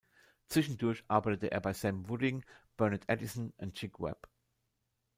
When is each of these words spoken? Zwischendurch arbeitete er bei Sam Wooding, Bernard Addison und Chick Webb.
Zwischendurch 0.47 1.03
arbeitete 1.09 1.51
er 1.51 1.61
bei 1.61 1.73
Sam 1.73 2.09
Wooding, 2.09 2.43
Bernard 2.75 3.07
Addison 3.07 3.53
und 3.57 3.75
Chick 3.75 3.99
Webb. 3.99 4.27